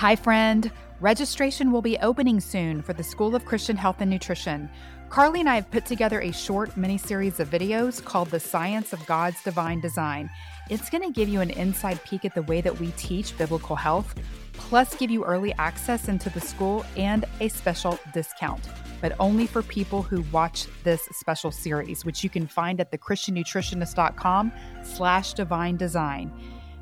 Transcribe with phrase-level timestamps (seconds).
[0.00, 0.72] Hi, friend.
[1.02, 4.70] Registration will be opening soon for the School of Christian Health and Nutrition.
[5.10, 8.94] Carly and I have put together a short mini series of videos called The Science
[8.94, 10.30] of God's Divine Design.
[10.70, 13.76] It's going to give you an inside peek at the way that we teach biblical
[13.76, 14.14] health,
[14.54, 18.70] plus give you early access into the school and a special discount,
[19.02, 24.50] but only for people who watch this special series, which you can find at thechristiannutritionist.com
[24.82, 26.32] slash divine design.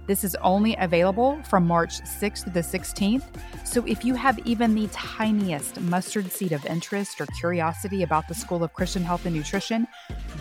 [0.08, 3.24] This is only available from March 6th to the 16th.
[3.64, 8.34] So if you have even the tiniest mustard seed of interest or curiosity about the
[8.34, 9.86] School of Christian Health and Nutrition,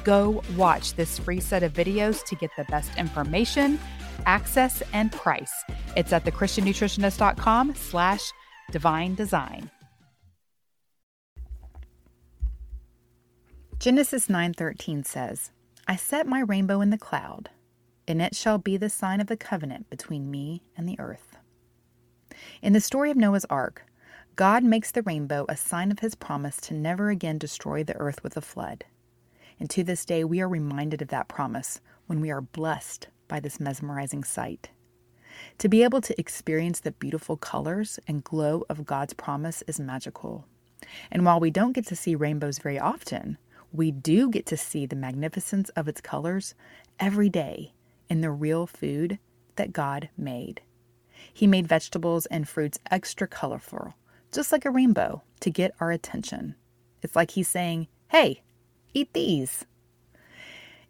[0.05, 3.77] go watch this free set of videos to get the best information,
[4.25, 5.53] access, and price.
[5.97, 8.21] It's at thechristiannutritionist.com slash
[8.71, 9.69] divine design.
[13.79, 15.51] Genesis 9:13 says,
[15.89, 17.49] I set my rainbow in the cloud
[18.07, 21.37] and it shall be the sign of the covenant between me and the earth.
[22.61, 23.83] In the story of Noah's Ark,
[24.35, 28.23] God makes the rainbow a sign of his promise to never again destroy the earth
[28.23, 28.85] with a flood.
[29.59, 33.39] And to this day, we are reminded of that promise when we are blessed by
[33.39, 34.69] this mesmerizing sight.
[35.57, 40.45] To be able to experience the beautiful colors and glow of God's promise is magical.
[41.11, 43.37] And while we don't get to see rainbows very often,
[43.73, 46.53] we do get to see the magnificence of its colors
[46.99, 47.73] every day
[48.09, 49.19] in the real food
[49.55, 50.61] that God made.
[51.33, 53.95] He made vegetables and fruits extra colorful,
[54.31, 56.55] just like a rainbow, to get our attention.
[57.01, 58.41] It's like He's saying, Hey,
[58.93, 59.65] eat these.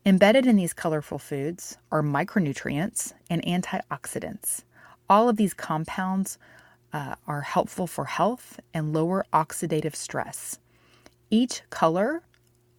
[0.06, 4.64] Embedded in these colorful foods are micronutrients and antioxidants.
[5.10, 6.38] All of these compounds
[6.94, 10.60] uh, are helpful for health and lower oxidative stress.
[11.30, 12.24] Each color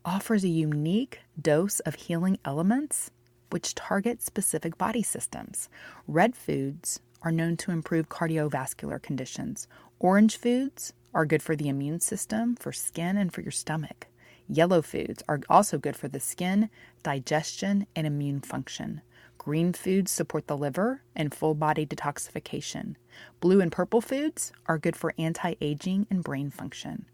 [0.04, 3.10] offers a unique dose of healing elements
[3.50, 5.68] which target specific body systems.
[6.06, 9.66] Red foods are known to improve cardiovascular conditions.
[9.98, 14.06] Orange foods are good for the immune system, for skin, and for your stomach.
[14.48, 16.70] Yellow foods are also good for the skin,
[17.02, 19.02] digestion, and immune function.
[19.36, 22.96] Green foods support the liver and full body detoxification.
[23.40, 27.06] Blue and purple foods are good for anti aging and brain function.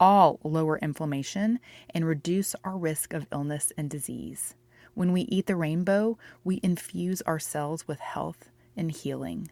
[0.00, 4.54] All lower inflammation and reduce our risk of illness and disease.
[4.94, 9.50] When we eat the rainbow, we infuse ourselves with health and healing.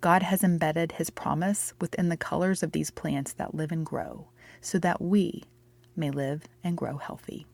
[0.00, 4.28] God has embedded his promise within the colors of these plants that live and grow
[4.62, 5.44] so that we
[5.94, 7.46] may live and grow healthy.